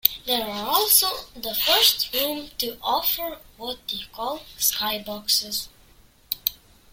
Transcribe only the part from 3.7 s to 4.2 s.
they